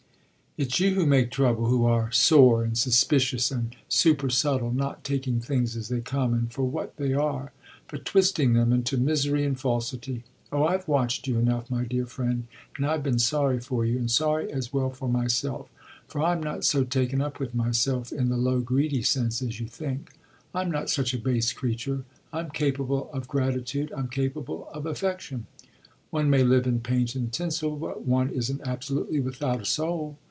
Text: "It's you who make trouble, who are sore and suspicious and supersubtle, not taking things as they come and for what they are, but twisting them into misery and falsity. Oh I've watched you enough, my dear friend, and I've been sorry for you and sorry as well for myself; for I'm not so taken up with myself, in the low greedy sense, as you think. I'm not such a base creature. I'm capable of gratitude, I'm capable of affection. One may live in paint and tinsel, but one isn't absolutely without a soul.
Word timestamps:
"It's 0.57 0.81
you 0.81 0.95
who 0.95 1.05
make 1.05 1.31
trouble, 1.31 1.67
who 1.67 1.85
are 1.85 2.11
sore 2.11 2.61
and 2.65 2.77
suspicious 2.77 3.51
and 3.51 3.73
supersubtle, 3.87 4.73
not 4.75 5.01
taking 5.05 5.39
things 5.39 5.77
as 5.77 5.87
they 5.87 6.01
come 6.01 6.33
and 6.33 6.51
for 6.51 6.63
what 6.63 6.97
they 6.97 7.13
are, 7.13 7.53
but 7.87 8.03
twisting 8.03 8.51
them 8.51 8.73
into 8.73 8.97
misery 8.97 9.45
and 9.45 9.57
falsity. 9.57 10.25
Oh 10.51 10.65
I've 10.65 10.89
watched 10.89 11.25
you 11.25 11.39
enough, 11.39 11.71
my 11.71 11.85
dear 11.85 12.05
friend, 12.05 12.47
and 12.75 12.85
I've 12.85 13.01
been 13.01 13.17
sorry 13.17 13.61
for 13.61 13.85
you 13.85 13.97
and 13.97 14.11
sorry 14.11 14.51
as 14.51 14.73
well 14.73 14.89
for 14.89 15.07
myself; 15.07 15.69
for 16.05 16.21
I'm 16.21 16.43
not 16.43 16.65
so 16.65 16.83
taken 16.83 17.21
up 17.21 17.39
with 17.39 17.55
myself, 17.55 18.11
in 18.11 18.27
the 18.27 18.35
low 18.35 18.59
greedy 18.59 19.03
sense, 19.03 19.41
as 19.41 19.57
you 19.61 19.67
think. 19.69 20.11
I'm 20.53 20.69
not 20.69 20.89
such 20.89 21.13
a 21.13 21.17
base 21.17 21.53
creature. 21.53 22.03
I'm 22.33 22.49
capable 22.49 23.09
of 23.13 23.29
gratitude, 23.29 23.93
I'm 23.95 24.09
capable 24.09 24.67
of 24.73 24.85
affection. 24.85 25.45
One 26.09 26.29
may 26.29 26.43
live 26.43 26.67
in 26.67 26.81
paint 26.81 27.15
and 27.15 27.31
tinsel, 27.31 27.77
but 27.77 28.01
one 28.05 28.29
isn't 28.29 28.67
absolutely 28.67 29.21
without 29.21 29.61
a 29.61 29.65
soul. 29.65 30.17